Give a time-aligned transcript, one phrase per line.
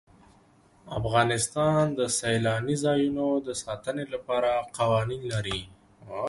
[0.99, 5.59] افغانستان د سیلاني ځایونو د ساتنې لپاره قوانین لري.